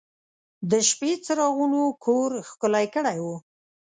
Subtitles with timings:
[0.69, 3.27] د شپې څراغونو کور ښکلی کړی و.